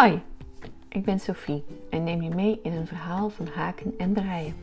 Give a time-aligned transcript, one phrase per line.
[0.00, 0.20] Hoi,
[0.88, 4.54] ik ben Sophie en neem je mee in een verhaal van haken en breien.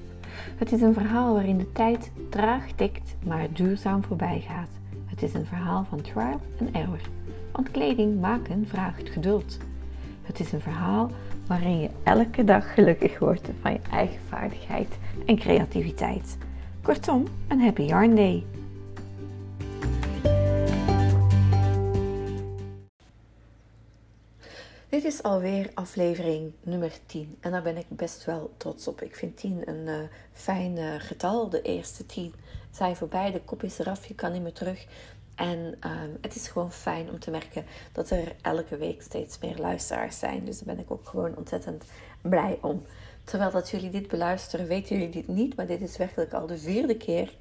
[0.56, 4.70] Het is een verhaal waarin de tijd traag tikt, maar duurzaam voorbij gaat.
[5.06, 7.00] Het is een verhaal van trial en error,
[7.52, 9.58] want kleding maken vraagt geduld.
[10.22, 11.12] Het is een verhaal
[11.48, 16.38] waarin je elke dag gelukkig wordt van je eigen vaardigheid en creativiteit.
[16.82, 18.44] Kortom, een happy yarn day.
[25.08, 29.02] Is alweer aflevering nummer 10 en daar ben ik best wel trots op.
[29.02, 29.96] Ik vind 10 een uh,
[30.34, 31.50] fijn uh, getal.
[31.50, 32.34] De eerste 10
[32.72, 34.86] zijn voorbij, de kop is eraf, je kan niet meer terug.
[35.36, 39.58] En uh, het is gewoon fijn om te merken dat er elke week steeds meer
[39.58, 40.46] luisteraars zijn.
[40.46, 41.84] Dus daar ben ik ook gewoon ontzettend
[42.22, 42.86] blij om.
[43.24, 46.58] Terwijl dat jullie dit beluisteren, weten jullie dit niet, maar dit is werkelijk al de
[46.58, 47.34] vierde keer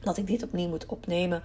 [0.00, 1.42] dat ik dit opnieuw moet opnemen,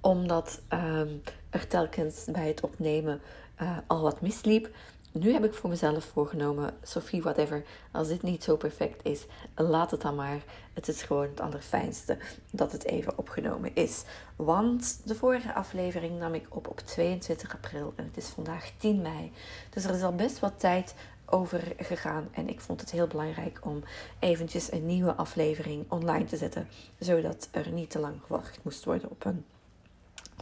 [0.00, 3.20] omdat um, er telkens bij het opnemen
[3.62, 4.68] uh, al wat misliep.
[5.12, 9.90] Nu heb ik voor mezelf voorgenomen, Sophie, whatever, als dit niet zo perfect is, laat
[9.90, 10.42] het dan maar.
[10.72, 12.18] Het is gewoon het allerfijnste
[12.50, 14.04] dat het even opgenomen is.
[14.36, 19.02] Want de vorige aflevering nam ik op op 22 april en het is vandaag 10
[19.02, 19.32] mei.
[19.70, 20.94] Dus er is al best wat tijd
[21.26, 22.28] over gegaan.
[22.30, 23.82] En ik vond het heel belangrijk om
[24.18, 26.68] eventjes een nieuwe aflevering online te zetten.
[26.98, 29.44] Zodat er niet te lang gewacht moest worden op een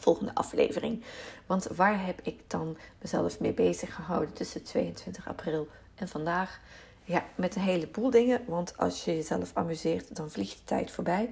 [0.01, 1.03] volgende aflevering.
[1.47, 6.61] Want waar heb ik dan mezelf mee bezig gehouden tussen 22 april en vandaag?
[7.05, 8.41] Ja, met een heleboel dingen.
[8.47, 11.31] Want als je jezelf amuseert, dan vliegt de tijd voorbij.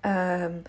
[0.00, 0.62] Um,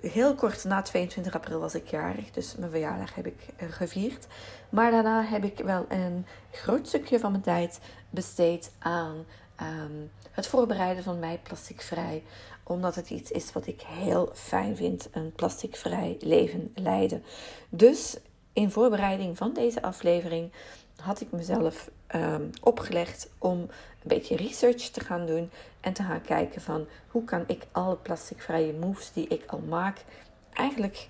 [0.00, 4.26] heel kort na 22 april was ik jarig, dus mijn verjaardag heb ik eh, gevierd.
[4.68, 9.24] Maar daarna heb ik wel een groot stukje van mijn tijd besteed aan
[9.60, 12.22] um, het voorbereiden van mij plasticvrij.
[12.62, 17.22] Omdat het iets is wat ik heel fijn vind, een plasticvrij leven leiden.
[17.68, 18.16] Dus
[18.52, 20.52] in voorbereiding van deze aflevering
[21.00, 23.68] had ik mezelf um, opgelegd om een
[24.02, 25.50] beetje research te gaan doen
[25.80, 30.04] en te gaan kijken van hoe kan ik alle plasticvrije moves die ik al maak
[30.52, 31.08] eigenlijk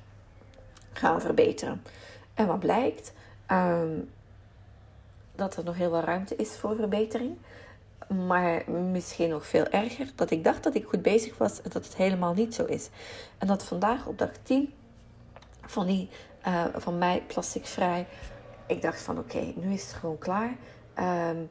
[0.93, 1.83] gaan verbeteren.
[2.35, 3.13] En wat blijkt?
[3.51, 4.11] Um,
[5.35, 7.37] dat er nog heel wat ruimte is voor verbetering.
[8.27, 11.85] Maar misschien nog veel erger, dat ik dacht dat ik goed bezig was en dat
[11.85, 12.89] het helemaal niet zo is.
[13.39, 14.73] En dat vandaag op dag 10
[15.67, 16.09] van, die,
[16.47, 18.07] uh, van mij plasticvrij
[18.67, 20.57] ik dacht van oké, nu is het gewoon klaar.
[21.31, 21.49] Um,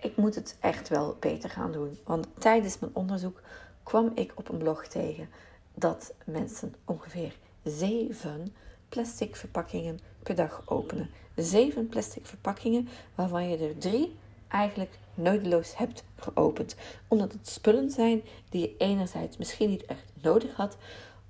[0.00, 1.98] ik moet het echt wel beter gaan doen.
[2.04, 3.40] Want tijdens mijn onderzoek
[3.82, 5.28] kwam ik op een blog tegen
[5.74, 8.54] dat mensen ongeveer zeven
[8.88, 11.10] plastic verpakkingen per dag openen.
[11.36, 14.16] Zeven plastic verpakkingen waarvan je er drie
[14.48, 16.76] eigenlijk nodeloos hebt geopend.
[17.08, 20.76] Omdat het spullen zijn die je enerzijds misschien niet echt nodig had,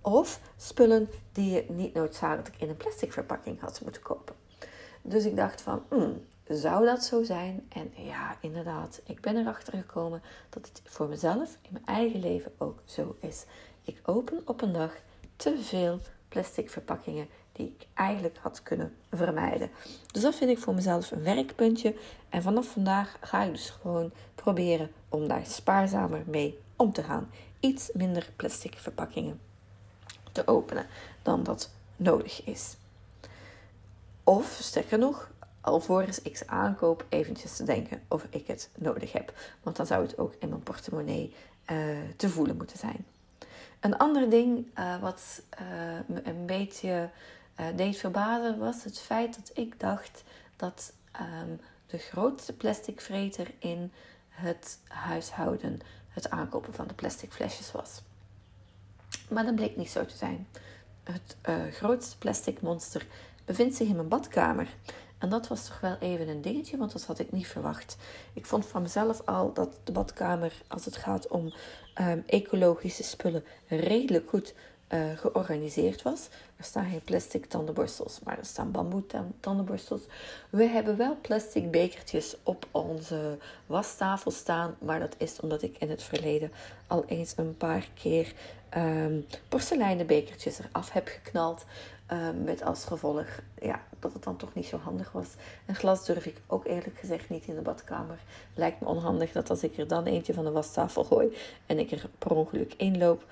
[0.00, 4.34] of spullen die je niet noodzakelijk in een plastic verpakking had moeten kopen.
[5.02, 7.66] Dus ik dacht van, hmm, zou dat zo zijn?
[7.68, 12.52] En ja, inderdaad, ik ben erachter gekomen dat het voor mezelf in mijn eigen leven
[12.58, 13.44] ook zo is.
[13.84, 14.92] Ik open op een dag
[15.36, 19.70] te veel plastic verpakkingen die ik eigenlijk had kunnen vermijden.
[20.12, 21.94] Dus dat vind ik voor mezelf een werkpuntje.
[22.28, 27.30] En vanaf vandaag ga ik dus gewoon proberen om daar spaarzamer mee om te gaan.
[27.60, 29.40] Iets minder plastic verpakkingen
[30.32, 30.86] te openen
[31.22, 32.76] dan dat nodig is.
[34.24, 35.30] Of sterker nog,
[35.60, 39.32] alvorens ik ze aankoop, eventjes te denken of ik het nodig heb.
[39.62, 41.34] Want dan zou het ook in mijn portemonnee
[41.70, 41.76] uh,
[42.16, 43.06] te voelen moeten zijn.
[43.80, 45.66] Een ander ding uh, wat uh,
[46.06, 47.10] me een beetje
[47.76, 50.24] deed verbazen was het feit dat ik dacht
[50.56, 53.92] dat um, de grootste plastic vreter in
[54.28, 58.02] het huishouden het aankopen van de plastic flesjes was.
[59.28, 60.46] Maar dat bleek niet zo te zijn.
[61.02, 61.36] Het
[61.70, 63.06] grootste plastic monster
[63.44, 64.68] bevindt zich in mijn badkamer.
[65.18, 67.96] En dat was toch wel even een dingetje, want dat had ik niet verwacht.
[68.32, 71.52] Ik vond van mezelf al dat de badkamer, als het gaat om
[72.00, 74.54] um, ecologische spullen, redelijk goed
[74.88, 76.28] uh, georganiseerd was.
[76.56, 79.02] Er staan geen plastic tandenborstels, maar er staan bamboe
[79.40, 80.02] tandenborstels.
[80.50, 85.90] We hebben wel plastic bekertjes op onze wastafel staan, maar dat is omdat ik in
[85.90, 86.52] het verleden
[86.86, 88.32] al eens een paar keer
[88.76, 91.64] um, porseleinen bekertjes eraf heb geknald.
[92.12, 93.26] Um, met als gevolg
[93.60, 95.28] ja, dat het dan toch niet zo handig was.
[95.66, 98.18] En glas durf ik ook eerlijk gezegd niet in de badkamer.
[98.54, 101.36] Lijkt me onhandig dat als ik er dan eentje van de wastafel gooi
[101.66, 103.24] en ik er per ongeluk inloop,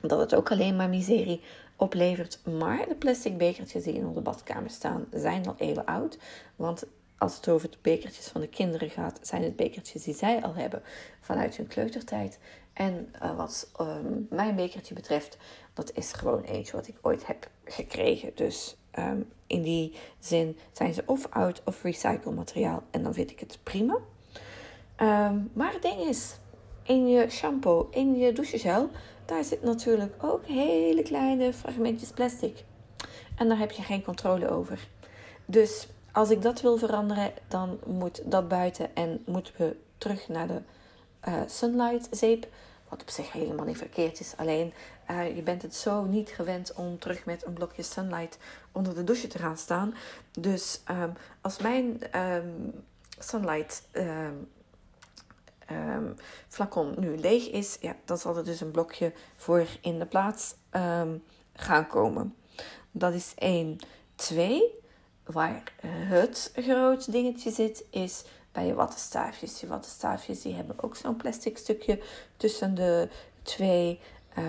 [0.00, 1.40] dat het ook alleen maar miserie
[1.76, 2.40] oplevert.
[2.58, 6.18] Maar de plastic bekertjes die in onze badkamer staan, zijn al eeuwen oud.
[6.56, 6.84] Want
[7.18, 10.54] als het over de bekertjes van de kinderen gaat, zijn het bekertjes die zij al
[10.54, 10.82] hebben
[11.20, 12.38] vanuit hun kleutertijd.
[12.72, 15.38] En uh, wat um, mijn bekertje betreft,
[15.74, 18.30] dat is gewoon eentje wat ik ooit heb gekregen.
[18.34, 22.82] Dus um, in die zin zijn ze of oud of recyclemateriaal.
[22.90, 23.98] En dan vind ik het prima.
[25.00, 26.36] Um, maar het ding is,
[26.82, 28.90] in je shampoo, in je douchegel,
[29.26, 32.64] daar zit natuurlijk ook hele kleine fragmentjes plastic.
[33.36, 34.88] En daar heb je geen controle over.
[35.44, 40.46] Dus als ik dat wil veranderen, dan moet dat buiten en moeten we terug naar
[40.46, 40.60] de
[41.28, 42.46] uh, Sunlight zeep.
[42.88, 44.34] Wat op zich helemaal niet verkeerd is.
[44.36, 44.72] Alleen
[45.10, 48.38] uh, je bent het zo niet gewend om terug met een blokje Sunlight
[48.72, 49.94] onder de douche te gaan staan.
[50.38, 52.84] Dus um, als mijn um,
[53.18, 54.48] Sunlight um,
[56.48, 60.54] flacon nu leeg is, ja, dan zal er dus een blokje voor in de plaats
[61.54, 62.34] gaan komen.
[62.90, 63.76] Dat is één.
[64.14, 64.74] Twee,
[65.24, 69.60] waar het groot dingetje zit, is bij je wattenstaafjes.
[69.60, 72.00] Je wattenstaafjes die hebben ook zo'n plastic stukje
[72.36, 73.08] tussen de
[73.42, 74.00] twee
[74.38, 74.44] uh,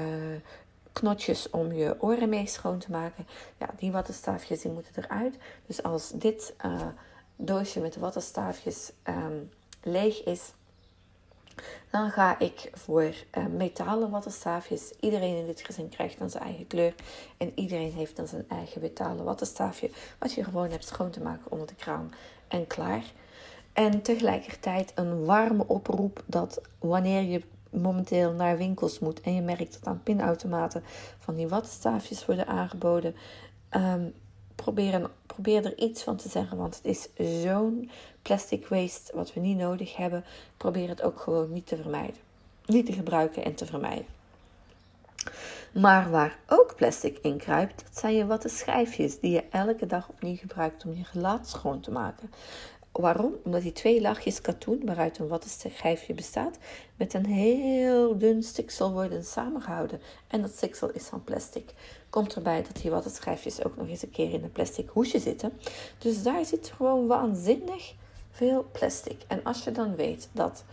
[0.91, 3.27] knotjes om je oren mee schoon te maken.
[3.57, 5.35] Ja, die wattenstaafjes die moeten eruit.
[5.65, 6.87] Dus als dit uh,
[7.35, 9.51] doosje met wattenstaafjes um,
[9.83, 10.41] leeg is,
[11.91, 14.93] dan ga ik voor uh, metalen wattenstaafjes.
[14.99, 16.93] Iedereen in dit gezin krijgt dan zijn eigen kleur.
[17.37, 19.89] En iedereen heeft dan zijn eigen metalen wattenstaafje.
[20.19, 22.13] Wat je gewoon hebt schoon te maken onder de kraan.
[22.47, 23.03] En klaar.
[23.73, 29.73] En tegelijkertijd een warme oproep dat wanneer je momenteel naar winkels moet en je merkt
[29.73, 30.83] dat aan pinautomaten
[31.19, 33.15] van die wattenstaafjes worden aangeboden,
[33.71, 34.13] um,
[34.55, 35.09] probeer,
[35.41, 37.07] probeer er iets van te zeggen, want het is
[37.41, 37.89] zo'n
[38.21, 40.23] plastic waste wat we niet nodig hebben.
[40.57, 42.15] Probeer het ook gewoon niet te vermijden.
[42.65, 44.05] Niet te gebruiken en te vermijden.
[45.73, 50.09] Maar waar ook plastic in kruipt, dat zijn je watten schijfjes die je elke dag
[50.09, 52.31] opnieuw gebruikt om je gelaat schoon te maken.
[52.97, 53.35] Waarom?
[53.43, 56.57] Omdat die twee laagjes katoen, waaruit een wattenschijfje bestaat,
[56.95, 60.01] met een heel dun stiksel worden samengehouden.
[60.27, 61.73] En dat stiksel is van plastic.
[62.09, 65.51] Komt erbij dat die wattenschijfjes ook nog eens een keer in een plastic hoesje zitten.
[65.97, 67.93] Dus daar zit gewoon waanzinnig
[68.31, 69.21] veel plastic.
[69.27, 70.63] En als je dan weet dat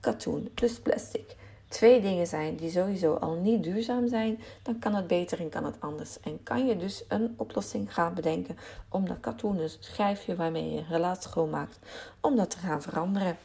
[0.00, 1.36] katoen plus plastic
[1.68, 5.64] twee dingen zijn die sowieso al niet duurzaam zijn, dan kan het beter en kan
[5.64, 6.20] het anders.
[6.20, 8.58] En kan je dus een oplossing gaan bedenken
[8.88, 11.78] om dat katoenen schijfje waarmee je relatie schoonmaakt,
[12.20, 13.36] om dat te gaan veranderen.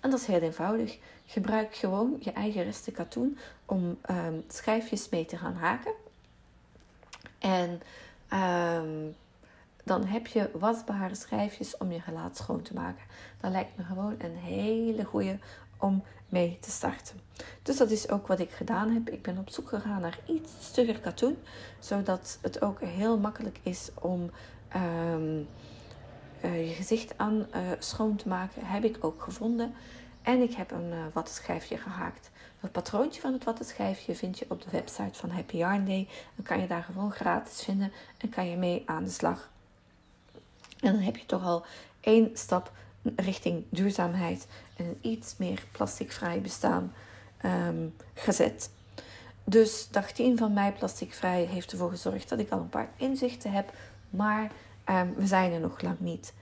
[0.00, 0.98] En dat is heel eenvoudig.
[1.26, 5.92] Gebruik gewoon je eigen resten katoen om um, schijfjes mee te gaan haken.
[7.38, 7.80] En
[8.32, 9.14] um,
[9.84, 13.04] dan heb je wasbare schijfjes om je gelaat schoon te maken.
[13.40, 15.38] Dat lijkt me gewoon een hele goede
[15.80, 17.20] om mee te starten.
[17.62, 19.10] Dus dat is ook wat ik gedaan heb.
[19.10, 21.36] Ik ben op zoek gegaan naar iets stugger katoen,
[21.78, 24.30] zodat het ook heel makkelijk is om
[24.76, 25.48] um,
[26.44, 28.66] uh, je gezicht aan uh, schoon te maken.
[28.66, 29.74] Heb ik ook gevonden.
[30.22, 32.30] En ik heb een uh, wattenschijfje gehaakt.
[32.60, 36.08] Het patroontje van het wattenschijfje vind je op de website van Happy Yarn Day.
[36.34, 39.50] Dan kan je daar gewoon gratis vinden en kan je mee aan de slag.
[40.80, 41.64] En dan heb je toch al
[42.00, 42.72] één stap
[43.16, 46.92] richting duurzaamheid en een iets meer plasticvrij bestaan
[47.44, 48.70] um, gezet.
[49.44, 53.52] Dus dag 10 van mij plasticvrij heeft ervoor gezorgd dat ik al een paar inzichten
[53.52, 53.72] heb,
[54.10, 54.50] maar
[54.90, 56.32] um, we zijn er nog lang niet.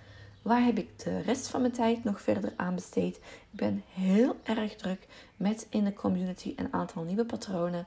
[0.43, 3.17] Waar heb ik de rest van mijn tijd nog verder aan besteed?
[3.17, 5.07] Ik ben heel erg druk
[5.37, 7.87] met in de community een aantal nieuwe patronen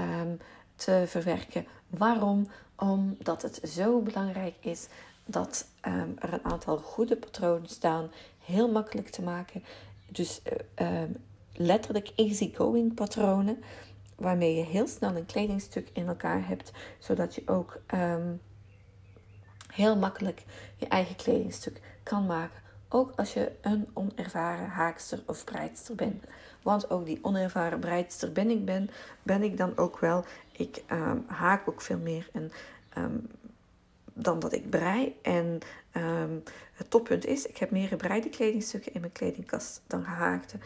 [0.00, 0.38] um,
[0.76, 1.66] te verwerken.
[1.88, 2.48] Waarom?
[2.76, 4.86] Omdat het zo belangrijk is
[5.26, 8.10] dat um, er een aantal goede patronen staan,
[8.44, 9.64] heel makkelijk te maken.
[10.08, 10.40] Dus
[10.78, 11.16] uh, um,
[11.52, 13.62] letterlijk easygoing patronen,
[14.16, 18.40] waarmee je heel snel een kledingstuk in elkaar hebt, zodat je ook um,
[19.66, 20.44] heel makkelijk
[20.76, 22.60] je eigen kledingstuk kan maken.
[22.88, 26.24] Ook als je een onervaren haakster of breidster bent.
[26.62, 28.90] Want ook die onervaren breidster ben ik, ben,
[29.22, 30.24] ben ik dan ook wel.
[30.52, 30.82] Ik
[31.26, 32.52] haak ook veel meer en
[34.14, 35.16] dan dat ik brei.
[35.22, 35.58] En
[35.96, 36.42] um,
[36.72, 40.56] het toppunt is, ik heb meer gebreide kledingstukken in mijn kledingkast dan gehaakte.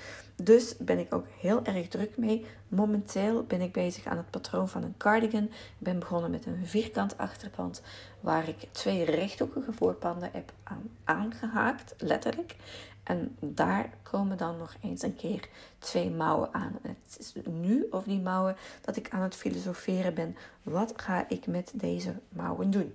[0.42, 2.46] Dus ben ik ook heel erg druk mee.
[2.68, 5.44] Momenteel ben ik bezig aan het patroon van een cardigan.
[5.44, 7.82] Ik ben begonnen met een vierkant achterpand
[8.20, 12.56] waar ik twee rechthoekige voorpanden heb aan, aangehaakt, letterlijk.
[13.02, 15.48] En daar komen dan nog eens een keer
[15.78, 16.78] twee mouwen aan.
[16.82, 20.36] het is nu over die mouwen dat ik aan het filosoferen ben.
[20.62, 22.94] Wat ga ik met deze mouwen doen?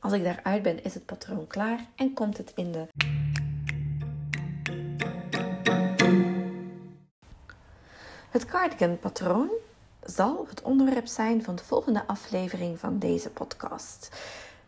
[0.00, 2.86] Als ik daaruit ben, is het patroon klaar en komt het in de.
[8.30, 9.48] Het cardigan patroon
[10.04, 14.20] zal het onderwerp zijn van de volgende aflevering van deze podcast.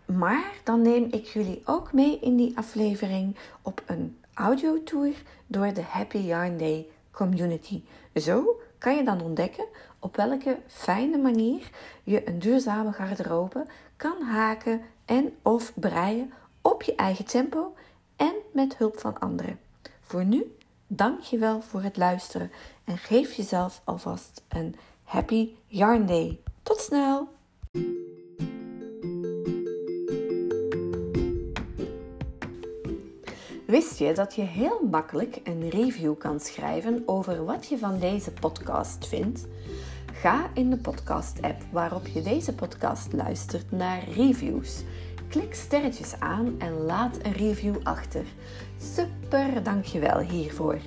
[0.05, 5.83] Maar dan neem ik jullie ook mee in die aflevering op een audiotour door de
[5.83, 7.83] Happy Yarn Day community.
[8.15, 9.67] Zo kan je dan ontdekken
[9.99, 11.71] op welke fijne manier
[12.03, 13.67] je een duurzame garderobe
[14.03, 17.75] kan haken en of breien op je eigen tempo
[18.17, 19.61] en met hulp van anderen.
[20.01, 20.57] Voor nu,
[20.87, 22.51] dank je wel voor het luisteren
[22.85, 26.41] en geef jezelf alvast een happy yarn day.
[26.63, 27.29] Tot snel!
[33.67, 38.33] Wist je dat je heel makkelijk een review kan schrijven over wat je van deze
[38.33, 39.47] podcast vindt?
[40.23, 44.83] Ga in de podcast-app waarop je deze podcast luistert naar reviews.
[45.29, 48.25] Klik sterretjes aan en laat een review achter.
[48.79, 50.79] Super, dankjewel hiervoor.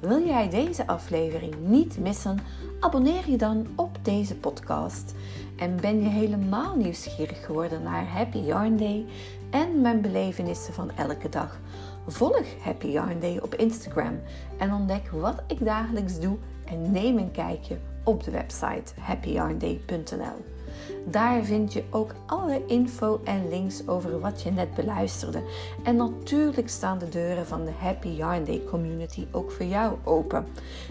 [0.00, 2.38] Wil jij deze aflevering niet missen?
[2.80, 5.14] Abonneer je dan op deze podcast.
[5.56, 9.06] En ben je helemaal nieuwsgierig geworden naar Happy Yarn Day
[9.50, 11.58] en mijn belevenissen van elke dag?
[12.06, 14.20] Volg Happy Yarn Day op Instagram
[14.58, 20.58] en ontdek wat ik dagelijks doe en neem een kijkje op de website happyyarnday.nl.
[21.06, 25.42] Daar vind je ook alle info en links over wat je net beluisterde.
[25.82, 30.46] En natuurlijk staan de deuren van de Happy Yarn Day community ook voor jou open.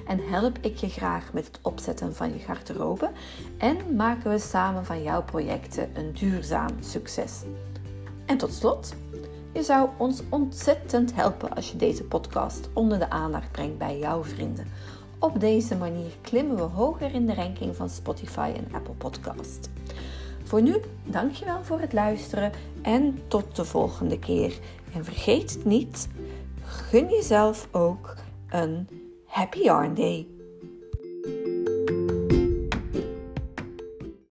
[0.07, 3.09] En help ik je graag met het opzetten van je garderobe
[3.57, 7.43] en maken we samen van jouw projecten een duurzaam succes.
[8.25, 8.93] En tot slot,
[9.53, 14.23] je zou ons ontzettend helpen als je deze podcast onder de aandacht brengt bij jouw
[14.23, 14.67] vrienden.
[15.19, 19.69] Op deze manier klimmen we hoger in de ranking van Spotify en Apple Podcast.
[20.43, 24.59] Voor nu, dankjewel voor het luisteren en tot de volgende keer.
[24.93, 26.07] En vergeet niet,
[26.63, 28.15] gun jezelf ook
[28.49, 28.87] een
[29.25, 30.27] Happy Yarn Day.